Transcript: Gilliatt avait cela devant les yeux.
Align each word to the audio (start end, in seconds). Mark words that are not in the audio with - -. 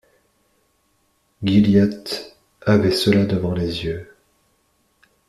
Gilliatt 1.43 2.35
avait 2.65 2.89
cela 2.89 3.23
devant 3.27 3.53
les 3.53 3.85
yeux. 3.85 4.07